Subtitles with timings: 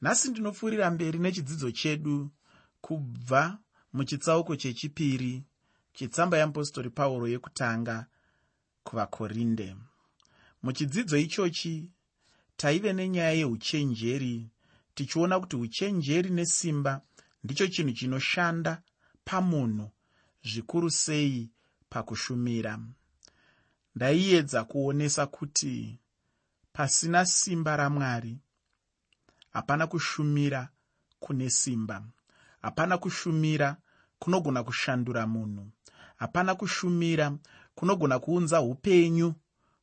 [0.00, 2.30] nhasi ndinopfuurira mberi nechidzidzo chedu
[2.80, 3.58] kubva
[3.92, 5.44] muchitsauko chechipiri
[5.92, 8.06] chitsamba yeapostori pauro yekutanga
[8.84, 9.76] kuvakorinde.
[10.62, 11.90] Muchidzidzo ichochi
[12.56, 14.50] taive nenyaya yeuchenjeri
[14.94, 17.00] tichiona kuti uchenjeri nesimba
[17.44, 18.82] ndicho chinhu chinoshanda
[19.24, 19.90] pamunhu
[20.42, 21.50] zvikuru sei
[21.90, 22.78] pakushumira.
[23.94, 25.98] Ndaiedza kuonesa kuti
[26.72, 28.38] pasina simba ramwari
[29.58, 30.68] hapana kushumira
[31.20, 32.02] kune simba.
[32.62, 33.76] Hapana kushumira
[34.18, 35.66] kunogona kushandura munhu.
[36.16, 37.32] Hapana kushumira
[37.74, 39.34] kunogona kuunza upenyu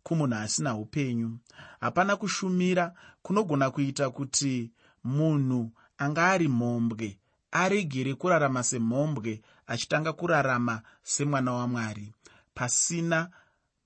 [0.03, 1.37] kumunhu asina upenyu.
[1.79, 4.71] Hapana kushumira kunogona kuita kuti
[5.03, 7.19] munhu anga ari mhombwe
[7.51, 12.13] aregere kurarama semhombwe achitanga kurarama semwana wamwari
[12.53, 13.29] pasina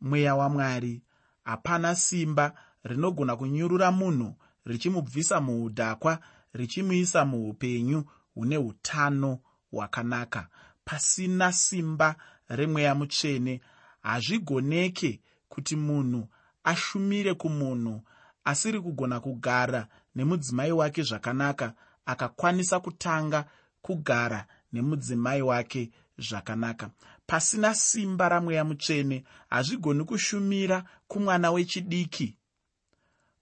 [0.02, 1.02] mweya wamwari
[1.44, 2.54] hapana simba
[2.84, 4.36] rinogona kunyurura munhu
[4.70, 6.20] richimubvisa muudhakwa
[6.54, 9.40] richimuisa muupenyu hune utano
[9.72, 10.48] hwakanaka.
[10.86, 12.16] Pasina simba
[12.50, 13.62] remweya mutsvene
[14.02, 16.28] hazvigoneke kuti munhu
[16.64, 18.02] ashumire kumunhu
[18.44, 21.74] asiri kugona kugara nemudzimai wake zvakanaka
[22.06, 23.46] akakwanisa kutanga
[23.82, 26.90] kugara nemudzimai wake zvakanaka.
[27.28, 32.36] Pasina simba ramweya mutsvene hazvigoni kushumira kumwana wechidiki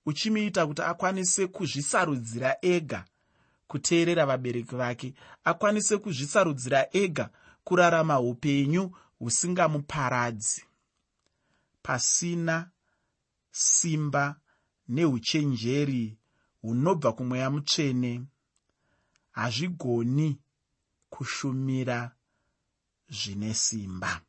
[0.08, 3.05] uchimuita kuti akwanise kuzvisarudzira ega
[3.67, 5.13] kuteerera vabereki vake
[5.44, 7.30] akwanise kuzvisarudzira ega
[7.63, 10.63] kurarama upenyu husingamuparadzi.
[11.83, 12.69] Pasina
[13.52, 14.35] simba
[14.88, 16.17] neuchenjeri
[16.61, 18.22] hunobva kumweya mutsvene
[19.31, 20.39] hazvigoni
[21.09, 22.11] kushumira
[23.09, 24.22] zvine simba.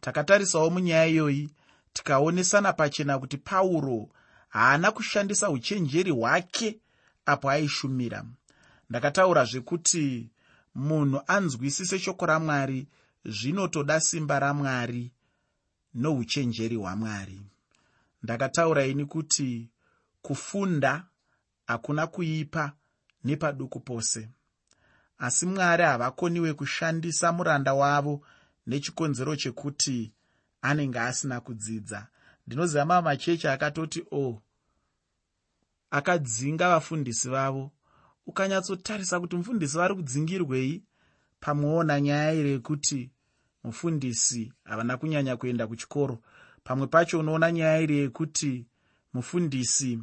[0.00, 1.50] Takatarisawo munyaya iyoyi
[1.92, 4.08] tikaonesana pachena kuti pauro
[4.50, 6.80] haana kushandisa uchenjeri hwake
[7.26, 8.24] apo aishumira.
[8.90, 10.30] Ndakataura zvekuti
[10.74, 12.88] munhu anzwisise shoko ramwari
[13.24, 15.12] zvinotoda simba ramwari
[15.94, 17.40] nouchenjeri hwamwari.
[18.22, 19.68] Ndakataura ini kuti
[20.22, 21.04] kufunda
[21.66, 22.72] hakuna kuipa
[23.24, 24.28] nepaduku pose.
[25.18, 28.26] Asi mwari havakoniwe kushandisa muranda wavo
[28.66, 30.12] nechikonzero chekuti
[30.62, 32.06] anenge asina kudzidza
[32.50, 34.42] ndinoziva mava machechi akatoti o oh,
[35.90, 37.70] akadzinga vafundisi vavo.
[38.26, 40.82] Ukanyatsotarisa kuti mufundisi vari kudzingirwei
[41.40, 43.10] pamweona nyaya iri yekuti
[43.64, 46.18] mufundisi havana kunyanya kuenda kuchikoro.
[46.64, 48.66] Pamwe pacho unoona nyaya iri yekuti
[49.14, 49.98] mufundisi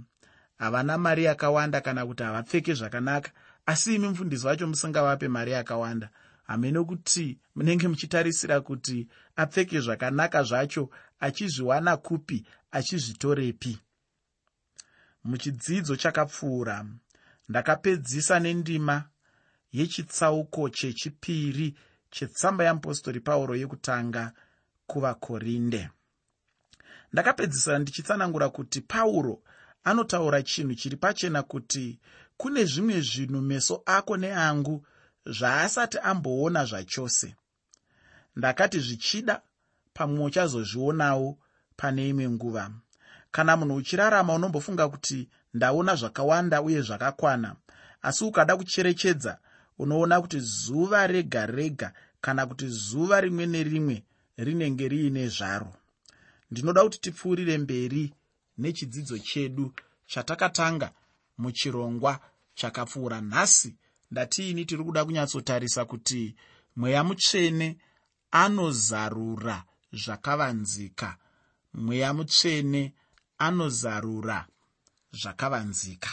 [0.57, 3.31] havana mari yakawanda kana kuti havapfeke zvakanaka.
[3.65, 6.09] Asi imi mufundisi wacho musingavape mari yakawanda.
[6.43, 13.79] Hamene kuti munenge muchitarisira kuti apfeke zvakanaka zvacho achizviwana kupi achizvitorepi.
[15.23, 16.85] Muchidzidzo chakapfuura.
[17.49, 19.09] Ndakapedzisa nendima
[19.71, 21.75] yechitsauko chechipiri
[22.11, 24.33] chetsamba yeapostori pauro yekutanga
[24.87, 25.89] kuvakorinde.
[27.13, 29.41] Ndakapedzisira ndichitsanangura kuti pauro
[29.83, 31.99] anotaura chinhu chiri pachena kuti
[32.37, 34.85] kune zvimwe zvinhu meso ako neangu
[35.25, 37.35] zvaasati amboona zvachose.
[38.35, 39.41] Ndakati zvichida
[39.97, 41.37] pamwe uchazozvionawo
[41.77, 42.71] pane imwe nguva.
[43.31, 47.55] Kana munhu uchirarama unombofunga kuti ndaona zvakawanda uye zvakakwana
[48.01, 49.37] asi ukada kucherechedza
[49.79, 54.03] unoona kuti zuva rega rega kana kuti zuva rimwe nerimwe
[54.37, 55.73] rinenge riine zvaro.
[56.51, 58.13] Ndinoda kuti tipfuurire mberi
[58.57, 59.73] nechidzidzo chedu
[60.05, 60.91] chatakatanga
[61.37, 62.19] muchirongwa
[62.55, 63.21] chakapfuura.
[63.21, 63.75] Nhasi
[64.11, 66.35] ndatiini tiri kuda kunyatsotarisa kuti
[66.75, 67.77] mweya mutsvene
[68.31, 71.17] anozarura zvakavanzika.
[71.73, 72.93] Mweya mutsvene
[73.37, 74.47] anozarura
[75.11, 76.09] zvakavanzika.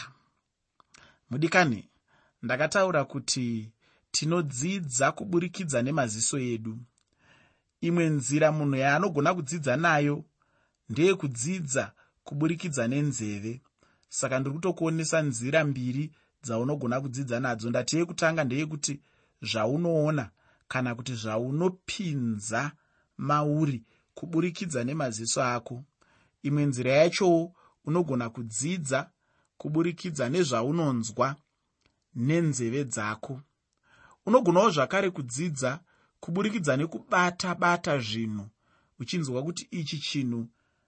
[1.29, 1.89] Mudikani
[2.43, 3.71] ndakataura kuti
[4.11, 6.77] tinodzidza kuburikidza nemaziso edu.
[7.81, 10.25] Imwe nzira munhu yaanogona kudzidza nayo
[10.89, 11.91] ndeyekudzidza
[12.23, 13.61] kuburikidza nenzeve.
[14.09, 16.11] Saka ndiri kutokuonesa nzira mbiri
[16.43, 17.69] dzaunogona kudzidza nadzo.
[17.69, 19.01] Ndati yekutanga ndeyekuti
[19.41, 20.29] zvaunoona
[20.67, 22.71] kana kuti zvaunopinza
[23.17, 23.83] mauri
[24.13, 25.83] kuburikidza nemaziso ako.
[26.43, 27.53] Imwe nzira yachowo
[27.85, 29.09] unogona kudzidza
[29.57, 31.35] kuburikidza nezvaunonzwa
[32.15, 33.41] nenzeve dzako.
[34.25, 35.79] Unogonawo zvakare kudzidza
[36.19, 38.45] kuburikidza nekubata bata zvinhu
[38.99, 40.47] uchinzwa kuti ichi chinhu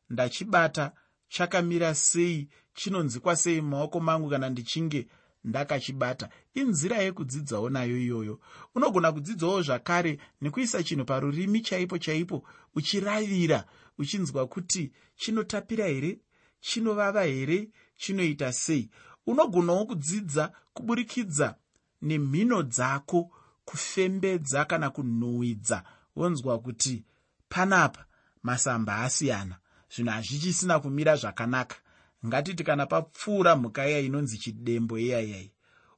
[0.09, 0.91] ndachibata
[1.29, 5.07] chakamira sei chinonzikwa sei mumaoko mangu kana ndichinge
[5.43, 6.29] ndakachibata.
[6.53, 8.39] Inzira yekudzidzawo nayo iyoyo.
[8.75, 12.43] Unogona kudzidzawo zvakare nekuisa chinhu parurimi chaipo chaipo
[12.75, 13.65] uchiravira
[13.97, 16.19] uchinzwa kuti chinotapira here
[16.59, 18.89] chinovava here chinoita sei.
[19.27, 21.55] Unogonawo kudzidza kuburikidza
[22.01, 23.31] nemhino dzako
[23.65, 25.83] kufembedza kana kunhuhwidza.
[26.15, 27.03] Wonzwa kuti
[27.49, 28.05] panapa
[28.43, 29.55] masamba asiyana.
[29.89, 31.75] Zvinhu hazvichisina kumira zvakanaka
[32.27, 35.51] ngatiti kana papfuura mhuka iya inonzi chidembo iyayai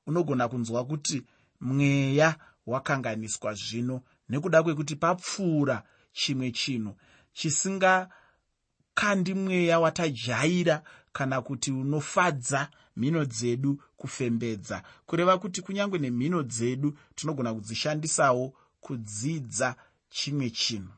[0.08, 1.24] unogona kunzwa kuti
[1.62, 2.36] mweya
[2.66, 6.96] wakanganiswa zvino nekuda kwekuti papfuura chimwe chinhu
[7.34, 10.84] chisingakandi mweya watajaira
[11.14, 14.84] kana kuti unofadza mhino dzedu kufembedza.
[15.06, 19.76] Kureva kuti kunyange nemhino dzedu tinogona kudzishandisawo kudzidza
[20.10, 20.94] chimwe chinhu.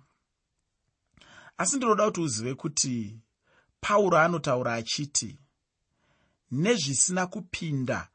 [1.57, 3.19] Asi ndinoda kuti uzive kuti
[3.81, 5.39] pauro anotaura achiti
[6.51, 8.07] nezvisina kupinda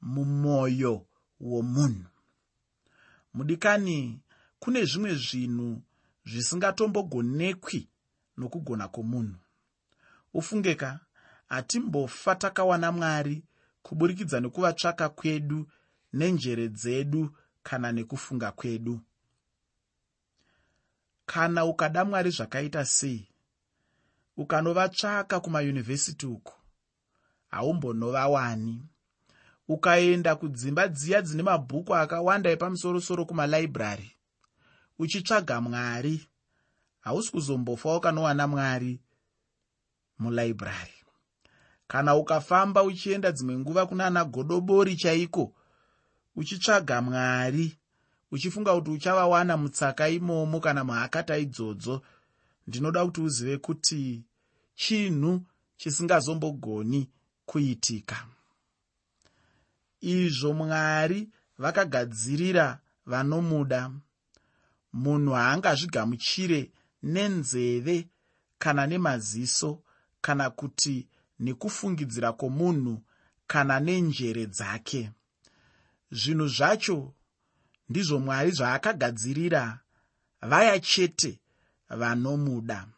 [0.00, 1.06] mumwoyo
[1.40, 2.04] womunhu.
[3.34, 4.20] Mudikani
[4.58, 5.82] kune zvimwe zvinhu
[6.26, 7.88] zvisingatombogonekwi
[8.36, 9.38] nokugona kwomunhu.
[10.34, 11.00] Ufungeka
[11.48, 13.44] hatimbofa takawana mwari
[13.82, 15.70] kuburikidza nekuvatsvaka kwedu
[16.12, 19.00] nenjere dzedu kana nekufunga kwedu.
[21.26, 23.28] Kana ukada mwari zvakaita sei
[24.36, 26.54] ukanovatsvaka kumayunivhesiti uku
[27.48, 28.82] haumbonovawani
[29.68, 34.10] ukaenda kudzimba dziya dzine mabhuku akawanda epamusorosoro kumalaibhurari
[34.98, 36.28] uchitsvaga mwari
[37.00, 39.00] hausi kuzombofa ukanowana mwari
[40.18, 40.96] mulaibhurari
[41.86, 45.54] kana ukafamba uchienda dzimwe nguva kunana godobori chaiko
[46.36, 47.78] uchitsvaga mwari
[48.30, 52.02] uchifunga kuti uchavawana mutsaka imomo kana muhakata idzodzo
[52.66, 54.24] ndinoda kuti uzive kuti
[54.74, 55.42] chinhu
[55.76, 57.10] chisingazombogoni
[57.46, 58.26] kuitika.
[60.00, 61.28] Izvo mwari
[61.58, 63.92] vakagadzirira vanomuda.
[64.92, 66.70] Munhu haangazvigamuchire
[67.02, 68.08] nenzeve
[68.58, 69.82] kana nemaziso
[70.20, 71.08] kana kuti
[71.40, 73.02] nekufungidzira kwomunhu
[73.46, 75.10] kana nenjere dzake.
[76.10, 77.14] Zvinhu zvacho
[77.88, 79.80] ndizvo mwari zvaakagadzirira.
[80.40, 81.40] Vaya chete
[81.88, 82.88] vanomuda.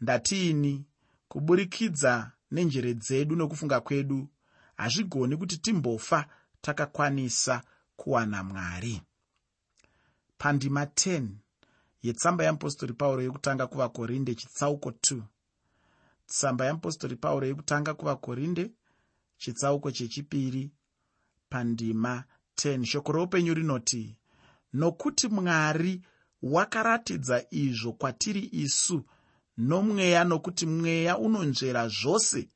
[0.00, 0.84] Ndatiini
[1.28, 4.28] kuburikidza nenjere dzedu nokufunga kwedu
[4.76, 6.26] hazvigoni kuti timbofa
[6.60, 7.62] takakwanisa
[7.96, 9.02] kuwana mwari.
[10.38, 11.28] Pandima 10
[12.02, 15.22] yetsamba yeapostori pauro yekutanga kuvakorinde chitsauko 2
[16.26, 18.70] tsamba yeapostori pauro yekutanga kuvakorinde
[19.38, 20.70] chitsauko chechipiri.
[21.48, 22.24] Pandima
[22.56, 24.16] 10 shoko roupenyu rinoti
[24.72, 26.02] nokuti mwari
[26.44, 29.04] wakaratidza izvo kwatiri isu
[29.56, 32.48] nomweya nokuti mweya unonzvera zvose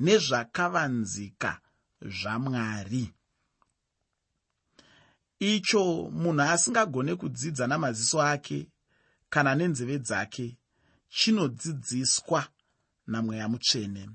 [0.00, 1.60] nezvakavanzika
[2.02, 3.10] zvamwari.
[5.38, 8.68] Icho munhu asingagone kudzidza namaziso ake
[9.28, 10.56] kana nenzeve dzake
[11.08, 12.46] chinodzidziswa
[13.06, 14.10] namweya mutsvene.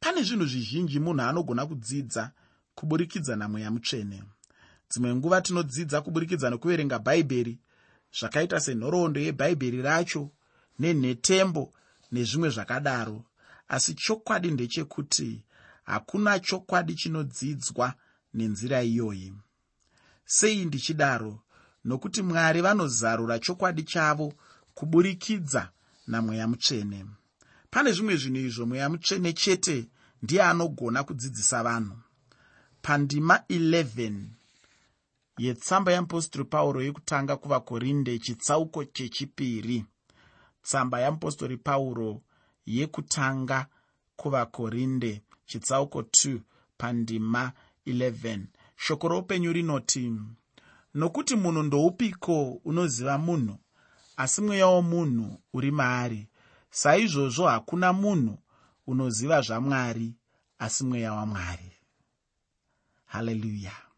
[0.00, 2.30] Pane zvinhu zvizhinji munhu anogona kudzidza
[2.74, 4.22] kuburikidza namweya mutsvene.
[4.90, 7.58] Dzimwe nguva tinodzidza kuburikidza nekuverenga bhaibheri
[8.18, 10.30] zvakaita senhoroondo yebhaibheri racho
[10.78, 11.72] nenhetembo
[12.12, 13.24] nezvimwe zvakadaro.
[13.68, 15.44] Asi chokwadi ndechekuti
[15.84, 17.94] hakuna chokwadi chinodzidzwa
[18.34, 19.32] nenzira iyoyi.
[20.24, 21.40] Sei ndichidaro?
[21.84, 24.32] Nokuti mwari vanozarura chokwadi chavo
[24.74, 25.70] kuburikidza
[26.06, 27.06] namweya mutsvene.
[27.70, 29.88] Pane zvimwe zvinhu izvo mweya mutsvene chete
[30.22, 31.96] ndiye anogona kudzidzisa vanhu.
[32.82, 34.41] Pandima 11
[35.44, 39.84] yetsamba yeapostori pauro yekutanga kuvakorinde chitsauko chechipiri.
[40.62, 42.22] Tsamba yeapostori pauro
[42.66, 43.66] yekutanga
[44.16, 46.40] kuvakorinde chitsauko 2
[46.78, 47.52] pandima
[47.86, 48.40] 11
[48.76, 50.12] shoko roupenyu rinoti
[50.94, 53.56] nokuti munhu ndoupiko unoziva munhu?
[54.16, 56.28] Asi mweya womunhu uri maari.
[56.70, 58.38] Saizvozvo hakuna munhu
[58.86, 60.14] unoziva zvamwari
[60.58, 61.72] asi mweya wamwari.
[63.04, 63.91] Haleluya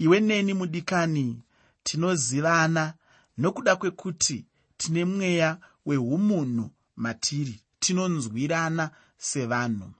[0.00, 1.42] iwe neni mudikani
[1.82, 2.94] tinozivana
[3.38, 4.44] nokuda kwekuti
[4.76, 9.90] tine mweya wehumunhu matiri tinonzwirana sevanhu.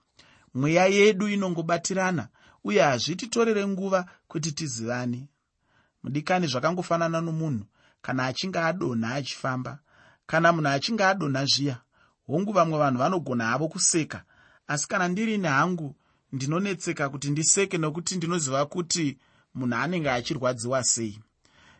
[0.53, 2.27] Mweya yedu inongobatirana
[2.63, 5.27] uye hazvititorere nguva kuti tizivane.
[6.03, 7.65] Mudikani zvakangofanana nomunhu
[8.01, 9.79] kana achinge adonha achifamba
[10.25, 11.77] kana munhu achinge adonha zviya
[12.27, 14.23] hongu vamwe vanhu vanogona havo kuseka.
[14.67, 15.95] Asi kana ndiri nehangu
[16.31, 19.17] ndinonetseka kuti ndiseke nokuti ndinoziva kuti
[19.53, 21.19] munhu anenge achirwadziwa sei.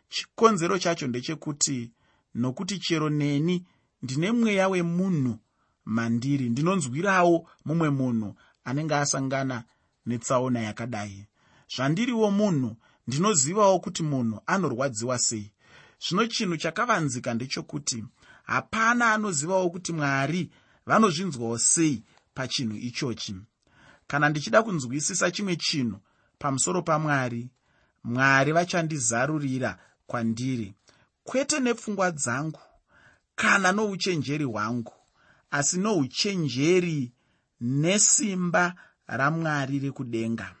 [0.08, 1.90] Chikonzero chacho ndechekuti
[2.34, 3.66] nokuti chero neni
[4.02, 5.38] ndine mweya wemunhu
[5.84, 9.64] mandiri ndinonzwirawo mumwe munhu anenge asangana
[10.06, 11.26] netsaona yakadai.
[11.74, 12.76] Zvandiriwo munhu
[13.06, 15.52] ndinozivawo kuti munhu anorwadziwa sei.
[16.04, 18.04] Zvino chinhu chakavanzika ndechokuti
[18.44, 20.50] hapana anozivawo kuti mwari
[20.86, 23.36] vanozvinzwawo sei pachinhu ichochi.
[24.06, 25.98] Kana ndichida kunzwisisa chimwe chinhu
[26.38, 27.50] pamusoro pamwari
[28.04, 30.74] mwari vachandizarurira kwandiri
[31.24, 32.60] kwete nepfungwa dzangu
[33.34, 34.94] kana nouchenjeri hwangu
[35.50, 37.12] asi nouchenjeri
[37.60, 38.74] nesimba
[39.06, 40.54] ramwari rekudenga.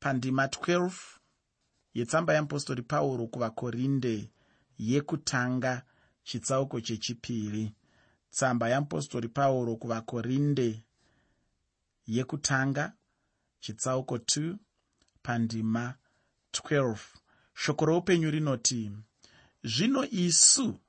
[0.00, 0.90] Pandima 12
[1.94, 4.30] yetsamba yeapostori pauro kuvakorinde
[4.78, 5.82] yekutanga
[6.24, 7.72] chitsauko chechipiri.
[8.30, 10.82] Tsamba yeapostori pauro kuvakorinde
[12.06, 12.92] yekutanga
[13.60, 14.56] chitsauko 2
[15.22, 15.94] pandima
[16.52, 16.96] 12
[17.54, 18.92] shoko roupenyu rinoti
[19.64, 20.80] zvino isu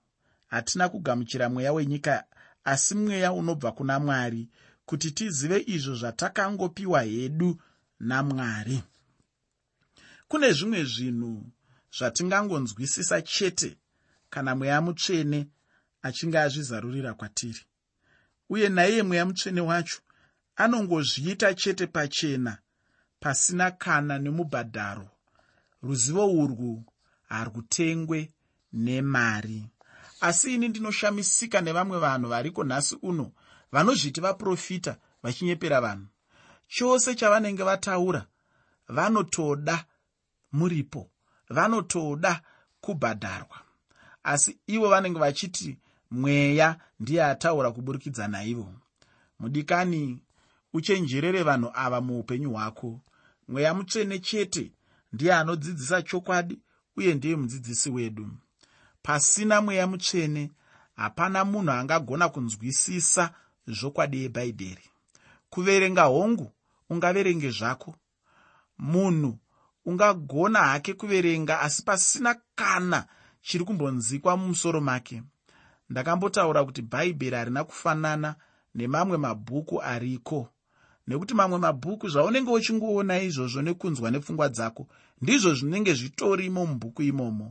[0.48, 2.24] hatina kugamuchira mweya wenyika
[2.64, 4.50] asi mweya unobva kuna mwari
[4.86, 7.62] kuti tizive izvo zvatakangopiwa hedu
[8.00, 8.84] namwari
[10.28, 11.52] kune zvimwe zvinhu
[11.98, 13.78] zvatingangonzwisisa chete
[14.30, 15.48] kana mweya mutsvene
[16.02, 17.62] achinge azvizarurira kwatiri.
[18.50, 20.00] Uye naiye mweya mutsvene wacho
[20.56, 22.58] anongozviita chete pachena
[23.20, 25.08] pasina kana nemubhadharo
[25.84, 26.84] ruzivo urwu
[27.30, 28.32] harwutengwe
[28.74, 29.66] nemari.
[30.22, 33.32] Asi ini ndinoshamisika nevamwe vanhu variko nhasi uno
[33.72, 36.08] vanozviti vaprofita vachinyepera vanhu.
[36.68, 38.26] Chose chavanenge vataura
[38.88, 39.86] vanotoda
[40.52, 41.10] muripo
[41.50, 42.42] vanotoda
[42.82, 43.58] kubhadharwa.
[44.24, 45.78] Asi ivo vanenge vachiti
[46.12, 48.74] mweya ndiye ataura kuburikidza naivo.
[49.40, 50.20] Mudikani
[50.74, 53.00] uchenjerere vanhu ava muupenyu hwako.
[53.48, 54.72] Mweya mutsvene chete
[55.14, 56.60] ndiye anodzidzisa chokwadi
[56.98, 58.28] uye ndiye mudzidzisi wedu.
[59.02, 60.52] Pasina mweya mutsvene
[60.96, 63.34] hapana munhu angagona kunzwisisa
[63.68, 64.84] zvokwadi yebhaibheri
[65.50, 66.52] kuverenga hongu
[66.90, 67.96] ungaverenge zvako.
[68.78, 69.38] Munhu
[69.86, 73.08] ungagona hake kuverenga asi pasina kana
[73.42, 75.24] chiri kumbonzikwa mumusoro make.
[75.90, 78.36] Ndakambotaura kuti bhaibheri harina kufanana
[78.76, 80.50] nemamwe mabhuku ariko
[81.10, 84.84] nekuti mamwe mabhuku zvaunenge uchingoona izvozvo nekunzwa nepfungwa dzako
[85.22, 87.48] ndizvo zvinenge zvitorimo mubhuku imomo.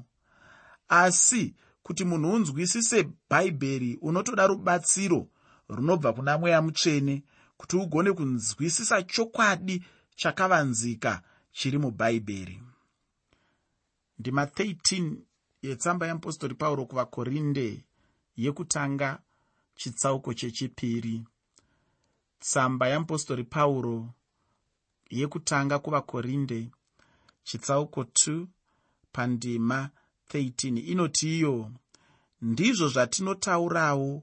[0.88, 2.98] Asi kuti munhu unzwisise
[3.30, 5.20] bhaibheri unotoda rubatsiro
[5.68, 7.24] runobva kuna mweya mutsvene
[7.56, 9.84] kuti ugone kunzwisisa chokwadi
[10.16, 11.22] chakavanzika
[11.52, 12.62] chiri mubhaibheri.
[14.18, 15.16] Ndima 13
[15.62, 17.84] yetsamba yeapostori pauro kuvakorinde
[18.36, 19.18] yekutanga
[19.74, 21.24] chitsauko chechipiri
[22.40, 24.14] tsamba yeapostori pauro
[25.10, 26.70] yekutanga kuvakorinde
[27.42, 28.46] chitsauko 2
[29.12, 29.90] pandima
[30.28, 31.72] 13 inoti iyo
[32.42, 34.22] ndizvo zvatinotaurawo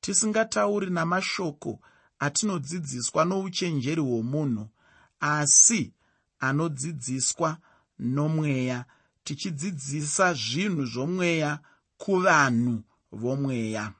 [0.00, 1.80] tisingatauri namashoko
[2.18, 4.68] atinodzidziswa nouchenjeri hwomunhu
[5.20, 5.92] asi
[6.40, 7.58] anodzidziswa
[7.98, 8.84] nomweya
[9.24, 11.58] tichidzidzisa zvinhu zvomweya
[11.96, 13.92] kuvanhu vomweya.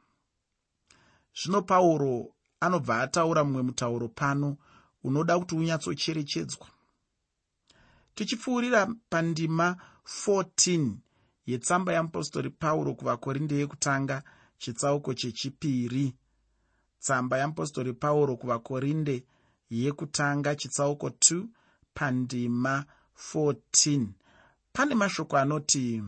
[1.34, 2.33] Zvino pauro
[2.64, 4.56] anobva ataura mumwe mutauro pano
[5.04, 6.66] unoda kuti unyatsocherechedzwa.
[8.14, 9.76] Tichipfuurira pandima
[10.26, 10.92] 14
[11.46, 14.22] yetsamba yeapostori pauro kuvakorinde yekutanga
[14.58, 16.14] chitsauko chechipiri.
[17.00, 19.24] Tsamba yeapostori pauro kuvakorinde
[19.70, 21.46] yekutanga chitsauko 2
[21.94, 22.84] pandima
[23.34, 24.06] 14
[24.72, 26.02] pane mashoko anoti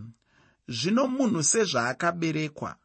[0.68, 2.76] zvino munhu sezvaakaberekwa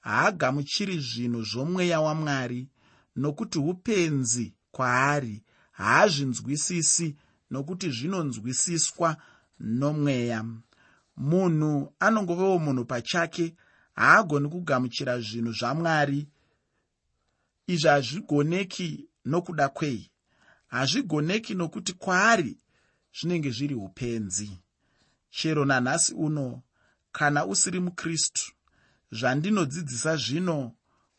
[0.00, 2.68] haagamuchiri zvinhu zvomweya wamwari
[3.16, 7.16] nokuti upenzi kwaari haazvinzwisisi
[7.50, 9.16] nokuti zvinonzwisiswa
[9.58, 10.44] nomweya.
[11.16, 13.54] Munhu anongovewo munhu pachake
[13.94, 16.28] haagoni kugamuchira zvinhu zvamwari.
[17.66, 20.10] Izvi hazvigoneki nokuda kwei?
[20.66, 22.56] Hazvigoneki nokuti kwaari
[23.20, 24.50] zvinenge zviri upenzi.
[25.30, 26.62] Chero nanhasi uno
[27.12, 28.52] kana usiri mukristu
[29.12, 30.72] zvandinodzidzisa zvino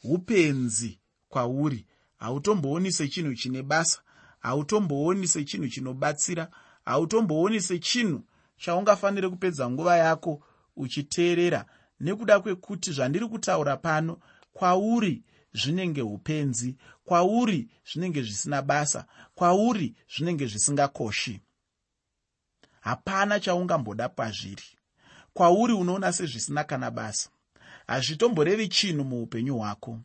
[0.03, 1.00] upenzi
[1.31, 1.85] kwauri.
[2.17, 4.01] Hautombooni sechinhu chine basa
[4.39, 6.47] hautombooni sechinhu chinobatsira
[6.85, 8.21] hautombooni sechinhu
[8.57, 10.43] chaungafaniri kupedza nguva yako
[10.75, 11.65] uchiteerera.
[11.99, 14.17] Nekuda kwekuti zvandiri kutaura pano
[14.53, 15.23] kwauri
[15.53, 21.41] zvinenge upenzi kwauri zvinenge zvisina basa kwauri zvinenge zvisingakoshi.
[22.79, 24.63] Hapana chaungamboda kwazviri.
[25.33, 27.29] Kwauri unoona sezvisina kana basa.
[27.87, 29.99] Hazvitomborevi chinhu muupenyu hwako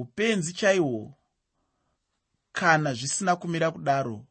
[0.00, 1.14] upenzi chaihwo
[2.52, 4.24] kana zvisina kumira kudaro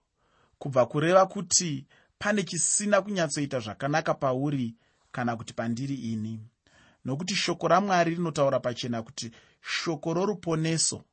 [0.59, 1.85] kubva kureva kuti
[2.19, 4.75] pane chisina kunyatsoita zvakanaka pauri
[5.11, 6.39] kana kuti pandiri ini.
[7.05, 9.31] Nokuti shoko ramwari rinotaura pachena kuti
[9.61, 11.03] shoko roruponeso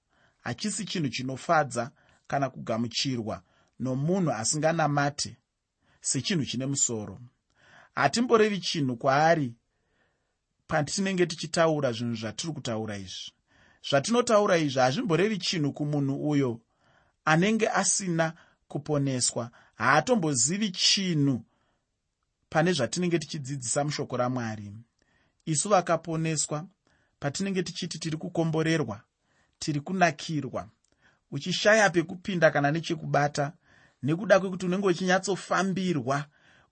[0.40, 1.90] hachisi chinhu chinofadza
[2.26, 3.42] kana kugamuchirwa
[3.80, 5.36] nomunhu asinganamate
[6.00, 7.20] sechinhu chine musoro.
[7.94, 9.54] Hatimborevi chinhu kwaari
[10.66, 13.32] patinenge tichitaura zvinhu zvatiri kutaura izvi
[13.88, 16.60] zvatinotaura izvi hazvimborevi chinhu kumunhu uyo
[17.24, 18.32] anenge asina
[18.68, 19.50] kuponeswa.
[19.74, 21.44] Haatombozivi chinhu
[22.50, 24.72] pane zvatinenge tichidzidzisa mushoko ramwari.
[25.46, 26.66] Isu vakaponeswa
[27.22, 29.00] patinenge tichiti tiri kukomborerwa
[29.58, 30.68] tiri kunakirwa
[31.30, 33.52] uchishaya pekupinda kana nechekubata
[34.02, 36.24] nekuda kwekuti unenge uchinyatsofambirwa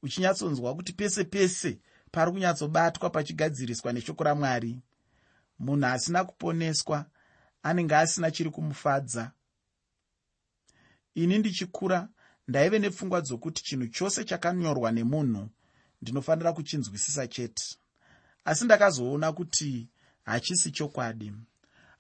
[0.03, 1.79] uchinyatsonzwa kuti pese pese
[2.13, 4.79] pari kunyatsobatwa pachigadziriswa neshoko ramwari
[5.61, 7.07] munhu asina kuponeswa
[7.63, 9.33] anenge asina chiri kumufadza.
[11.15, 12.09] Ini ndichikura
[12.49, 15.49] ndaive nepfungwa dzokuti chinhu chose chakanyorwa nemunhu
[16.03, 17.65] ndinofanira kuchinzwisisa chete.
[18.45, 19.89] Asi ndakazoona kuti
[20.25, 21.33] hachisi chokwadi.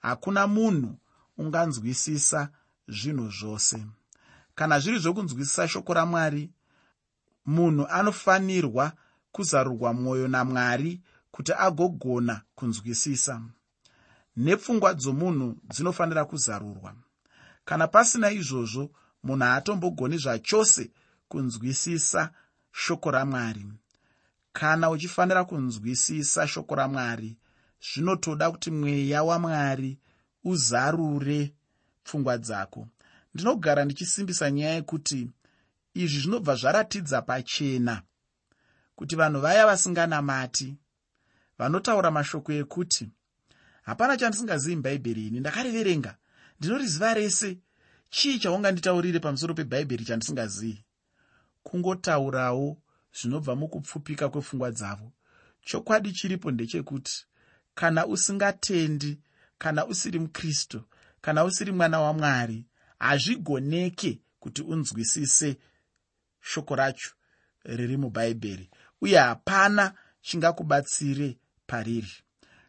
[0.01, 0.99] Hakuna munhu
[1.39, 2.49] unganzwisisa
[2.89, 3.87] zvinhu zvose.
[4.55, 6.51] Kana zviri zvokunzwisisa shoko ramwari
[7.47, 8.93] munhu anofanirwa
[9.33, 11.01] kuzarurwa mwoyo namwari
[11.41, 13.43] kuti agogona kunzwisisa.
[14.37, 16.95] Nepfungwa dzomunhu dzinofanira kuzarurwa.
[17.65, 18.91] Kana pasina izvozvo
[19.23, 20.91] munhu haatombogoni zvachose
[21.29, 22.31] kunzwisisa
[22.73, 23.65] shoko ramwari.
[24.53, 27.37] Kana uchifanira kunzwisisa shoko ramwari
[27.81, 29.99] zvinotoda kuti mweya wamwari
[30.45, 31.55] uzarure
[32.05, 32.89] pfungwa dzako.
[33.35, 35.31] Ndinogara ndichisimbisa nyaya yekuti
[35.95, 38.03] izvi zvinobva zvaratidza pachena
[38.97, 40.77] kuti vanhu vaya vasinganamati
[41.61, 43.11] vanotaura mashoko ekuti
[43.83, 46.17] hapana chandisingazivi mubhaibheri ini ndakariverenga.
[46.59, 47.59] Ndinoriziva rese.
[48.11, 50.85] Chii chaunganditaurire pamusoro pebhaibheri chandisingazivi?
[51.63, 55.13] Kungotaurawo zvinobva mukupfupika kwepfungwa dzavo
[55.61, 57.27] chokwadi chiripo ndechekuti
[57.75, 59.21] kana usingatendi
[59.59, 60.83] kana usiri mukristu
[61.21, 62.67] kana usiri mwana wamwari
[62.99, 65.57] hazvigoneke kuti unzwisise
[66.41, 67.11] shoko racho
[67.65, 68.71] riri mubhaibheri.
[69.01, 71.39] Uye hapana chingakubatsire
[71.71, 72.15] pariri.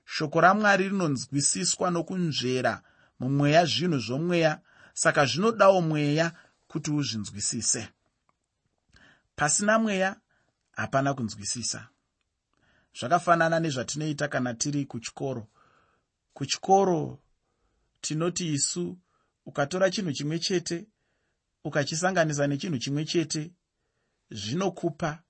[0.06, 2.74] Shoko ramwari rinonzwisiswa nokunzvera
[3.20, 4.62] mumweya zvinhu zvomweya
[4.94, 6.28] saka zvinodawo mweya
[6.68, 7.84] kuti uzvinzwisise.
[9.36, 10.16] Pasina mweya
[10.72, 11.88] hapana kunzwisisa.
[13.00, 15.48] Zvakafanana nezvatinoita kana tiri kuchikoro.
[16.34, 17.20] Kuchikoro
[18.02, 18.98] tinoti isu
[19.46, 20.88] ukatora chinhu chimwe chete
[21.64, 23.52] ukachisanganisa nechinhu chimwe chete
[24.32, 25.24] zvinokupa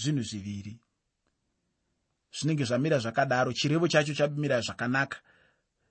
[0.00, 0.80] zvinhu zviviri
[2.32, 5.18] zvinenge zvamira zvakadaro chirevo chacho chamira zvakanaka.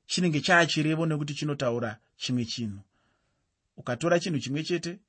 [0.05, 2.79] Chinenge chaa chirevo nekuti chinotaura chimwe chinhu.
[3.77, 4.99] Ukatora chinhu chimwe chete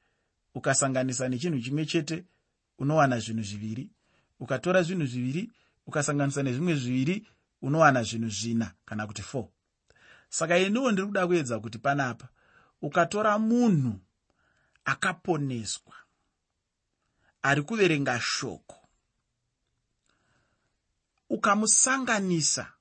[0.54, 2.24] ukasanganisa nechinhu chimwe chete
[2.78, 3.90] unowana zvinhu zviviri.
[4.40, 5.50] Ukatora zvinhu zviviri
[5.88, 7.26] ukasanganisa nezvimwe zviviri
[7.62, 9.46] unowana zvinhu zvina kana kuti 4
[10.28, 12.28] saka iniwo ndiri kuda kuedza kuti panapa
[12.82, 14.00] ukatora munhu
[14.84, 15.94] akaponeswa
[17.42, 18.77] ari kuverenga shoko
[21.30, 22.72] ukamusanganisa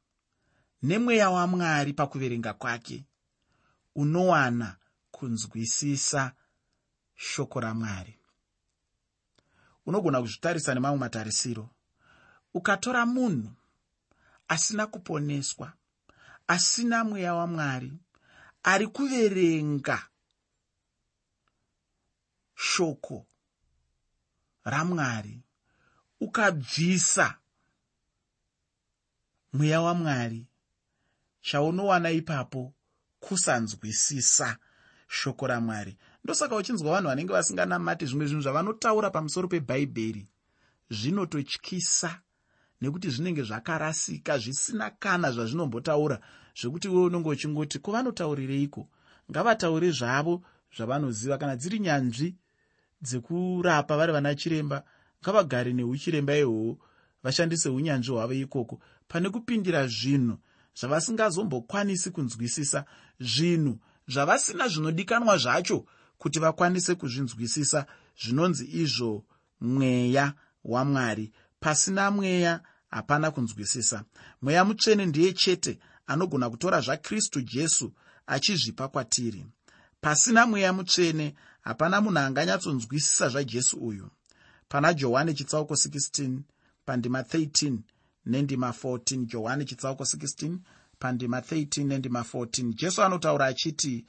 [0.84, 3.06] nemweya wamwari pakuverenga kwake
[3.96, 4.78] unowana
[5.12, 6.32] kunzwisisa
[7.16, 8.20] shoko ramwari.
[9.86, 11.70] Unogona kuzvitarisa nemamwe matarisiro.
[12.54, 13.52] Ukatora munhu
[14.48, 15.74] asina kuponeswa
[16.48, 17.94] asina mweya wamwari
[18.64, 20.08] ari kuverenga
[22.56, 23.26] shoko
[24.64, 25.42] ramwari
[26.20, 27.40] ukabvisa
[29.54, 30.48] mweya wamwari
[31.42, 32.74] chaunowana ipapo
[33.20, 34.58] kusanzwisisa
[35.08, 35.98] shoko ramwari.
[36.24, 40.28] Ndosaka uchinzwa vanhu vanenge vasinganamati zvimwe zvinhu zvavanotaura pamusoro pebhaibheri
[40.90, 42.22] zvinototyisa
[42.82, 46.20] nekuti zvinenge zvakarasika zvisina kana zvazvinombotaura
[46.60, 48.90] zvekuti wewe unenge uchingoti kuvanotaurireiko?
[49.32, 50.44] Ngavataure zvavo
[50.76, 51.38] zvavanoziva.
[51.38, 52.36] Kana dziri nyanzvi
[53.02, 54.84] dzekurapa vari vana chiremba
[55.22, 56.78] ngavagare neuchiremba ihwohwo
[57.24, 60.38] vashandise unyanzvi hwavo ikoko pane kupindira zvinhu
[60.80, 62.86] zvavasingazombokwanisi kunzwisisa
[63.20, 65.86] zvinhu zvavasina zvinodikanwa zvacho
[66.18, 67.86] kuti vakwanise kuzvinzwisisa
[68.22, 69.26] zvinonzi izvo
[69.62, 74.04] mweya wamwari pasina mweya hapana kunzwisisa.
[74.42, 77.94] Mweya mutsvene ndiye chete anogona kutora zvakristu jesu
[78.28, 79.46] achizvipa kwatiri.
[80.02, 84.10] Pasina mweya mutsvene hapana munhu anganyatsonzwisisa zvajesu uyu.
[84.70, 86.40] Pana johani chitsauko 16
[86.86, 87.78] pandima 13
[88.28, 90.58] nendima 14 johani chitsauko 16
[91.00, 94.06] pandima 13 nendima 14 jesu anotaura achiti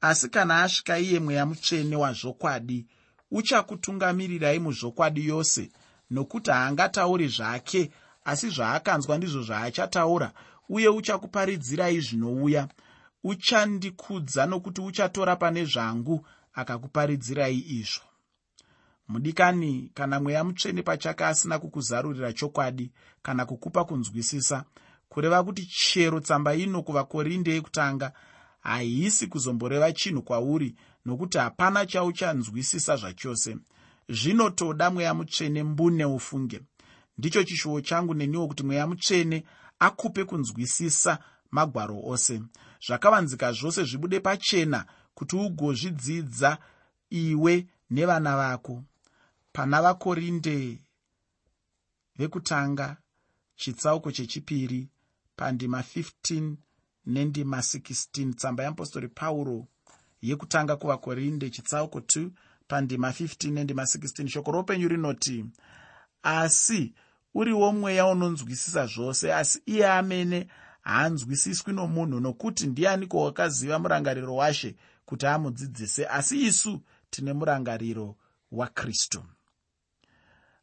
[0.00, 2.86] asi kana asvika iye mweya mutsvene wazvokwadi
[3.30, 5.70] uchakutungamirirai muzvokwadi yose
[6.10, 7.90] nokuti haangatauri zvake
[8.24, 10.32] asi zvaakanzwa ndizvo zvaachataura
[10.70, 12.68] uye uchakuparidzirai zvinouya.
[13.24, 18.09] Uchandikudza nokuti uchatora pane zvangu akakuparidzirai izvo
[19.10, 22.92] mudikani kana mweya mutsvene pachake asina kukuzarurira chokwadi
[23.22, 24.64] kana kukupa kunzwisisa
[25.08, 28.12] kureva kuti chero tsamba ino kuvakorinde yekutanga
[28.60, 33.56] haisi kuzomboreva chinhu kwauri nokuti hapana chauchanzwisisa zvachose.
[34.08, 36.60] Zvinotoda mweya mutsvene mbune ufunge.
[37.18, 39.44] Ndicho chishuwo changu neniwo kuti mweya mutsvene
[39.78, 41.18] akupe kunzwisisa
[41.50, 42.42] magwaro ose.
[42.86, 46.58] Zvakavanzika zvose zvibude pachena kuti ugozvidzidza
[47.10, 48.84] iwe nevana vako
[49.52, 50.78] pana vakorinde
[52.18, 52.96] vekutanga
[53.56, 54.88] chitsauko chechipiri
[55.36, 56.54] pandima 15
[57.06, 59.66] nendima 16 tsamba yeapostori pauro
[60.22, 62.30] yekutanga kuvakorinde chitsauko 2
[62.68, 65.44] pandima 15 nendima 16 shoko roupenyu rinoti
[66.22, 66.94] asi
[67.34, 70.48] uriwo mweya unonzwisisa zvose asi iye amene
[70.80, 76.06] haanzwisiswi nomunhu nokuti ndianiko wakaziva murangariro washe kuti amudzidzise?
[76.06, 78.16] Asi isu tine murangariro
[78.52, 79.22] wakristu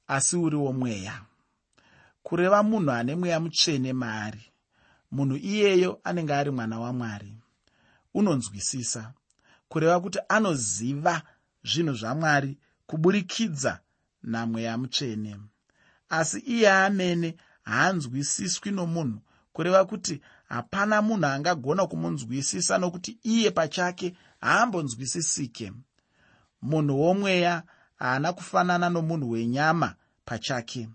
[0.08, 1.22] asi uriwo mweya
[2.24, 4.43] kureva munhu ane mweya mutsvene maari
[5.12, 7.34] munhu iyeyo anenge ari mwana wamwari
[8.17, 9.13] unonzwisisa.
[9.70, 11.22] Kureva kuti anoziva
[11.63, 13.80] zvinhu zvamwari kuburikidza
[14.24, 15.38] namweya mutsvene.
[16.10, 19.20] Asi iye amene haanzwisiswi nomunhu
[19.54, 25.74] kureva kuti hapana munhu angagona kumunzwisisa nokuti iye pachake haambonzwisisike.
[26.62, 27.63] Munhu womweya
[27.98, 30.90] haana kufanana nomunhu wenyama pachake.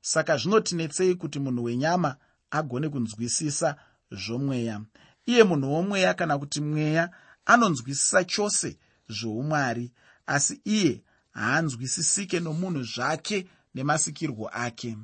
[0.00, 2.16] Saka zvinotinetsei kuti munhu wenyama
[2.50, 3.76] agone kunzwisisa
[4.10, 4.80] zvomweya.
[5.26, 7.10] Iye munhu womweya kana kuti mweya
[7.46, 9.92] anonzwisisa chose zvoumwari
[10.26, 14.96] asi iye haanzwisisike nomunhu zvake nemasikirwo ake.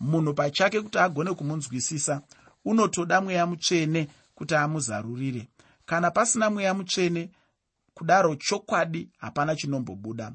[0.00, 2.22] Munhu pachake kuti agone kumunzwisisa
[2.64, 5.48] unotoda mweya mutsvene kuti amuzarurire.
[5.86, 7.30] Kana pasina mweya mutsvene
[7.94, 10.32] kudaro chokwadi hapana chinombobuda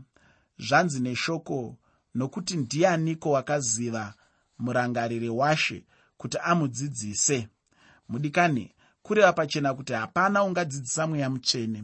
[0.60, 1.78] zvanzi neshoko
[2.16, 4.14] nokuti ndianiko wakaziva
[4.60, 5.84] murangarire washe
[6.18, 7.48] kuti amudzidzise?
[8.10, 8.72] Mudikani
[9.04, 11.84] kureva pachena kuti hapana ungadzidzisa mweya mutsvene.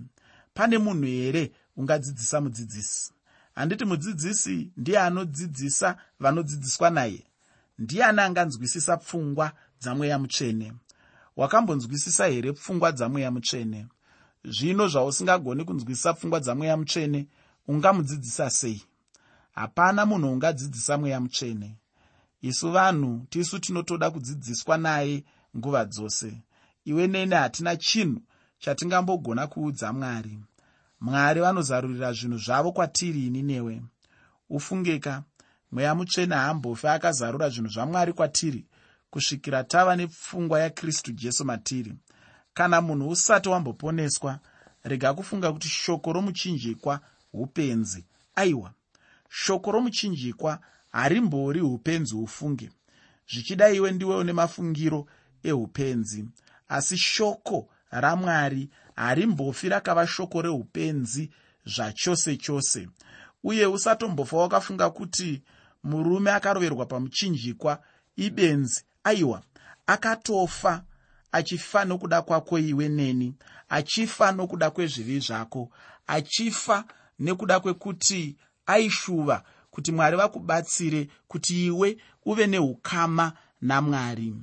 [0.54, 3.14] Pane munhu here ungadzidzisa mudzidzisi?
[3.56, 7.24] Handiti mudzidzisi ndiye anodzidzisa vanodzidziswa naye?
[7.80, 10.74] Ndiani anganzwisisa pfungwa dzamweya mutsvene?
[11.36, 13.88] Wakambonzwisisa here pfungwa dzamweya mutsvene?
[14.44, 17.28] Zvino zvausingagoni kunzwisisa pfungwa dzamweya mutsvene
[17.72, 18.84] ungamudzidzisa sei?
[19.52, 21.78] Hapana munhu ungadzidzisa mweya mutsvene.
[22.42, 25.24] Isu vanhu tisu tinotoda kudzidziswa naye
[25.58, 26.42] nguva dzose.
[26.86, 28.22] Iwe nene hatina chinhu
[28.60, 30.40] chatingambogona kuudza mwari.
[31.02, 33.82] Mwari vanozarurira zvinhu zvavo kwatiri ini newe.
[34.50, 35.24] Ufungeka
[35.72, 38.66] mweya mutsvene haambofe akazarura zvinhu zvamwari kwatiri
[39.10, 41.94] kusvikira tava nepfungwa yakristu jesu matiri.
[42.54, 44.40] Kana munhu usati wamboponeswa
[44.84, 47.00] rega kufunga kuti shoko romuchinjikwa
[47.34, 48.06] upenzi.
[48.36, 48.72] Aiwa
[49.30, 50.60] shoko romuchinjikwa
[50.92, 52.70] harimbori upenzi ufunge.
[53.34, 55.08] Zvichida iwe ndiwe une mafungiro
[55.44, 56.26] eupenzi.
[56.70, 61.30] Asi shoko ramwari harimbofi rakava shoko reupenzi
[61.66, 62.90] zvachose chose.
[63.44, 65.42] Uye usatombofa wakafunga kuti
[65.84, 67.84] murume akaroverwa pamuchinjikwa
[68.16, 68.84] ibenzi.
[69.04, 69.42] Aiwa
[69.88, 70.84] akatofa
[71.32, 73.36] achifa nokuda kwako iwe neni
[73.70, 75.70] achifa nokuda kwezvivi zvako
[76.08, 76.86] achifa
[77.22, 84.34] nekuda kwekuti aishuva kuti mwari vakubatsire kuti iwe uve neukama namwari.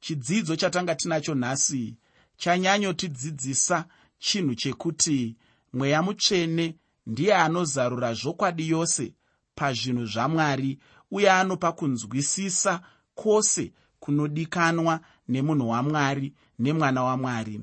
[0.00, 1.94] Chidzidzo chatanga tinacho nhasi
[2.36, 3.84] chanyanyotidzidzisa
[4.18, 5.36] chinhu chekuti
[5.72, 6.74] mweya mutsvene
[7.06, 9.14] ndiye anozarura zvokwadi yose
[9.54, 10.78] pazvinhu zvamwari
[11.10, 12.80] uye anopa kunzwisisa
[13.14, 17.60] kwose kunodikanwa nemunhu wamwari nemwana wamwari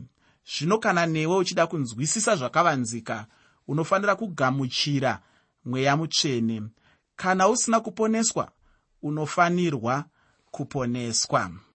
[0.52, 3.28] zvino kana newe uchida kunzwisisa zvakavanzika
[3.72, 5.20] unofanira kugamuchira
[5.66, 6.62] mweya mutsvene.
[7.16, 8.52] Kana usina kuponeswa
[9.02, 10.06] unofanirwa
[10.52, 11.52] kuponeswa.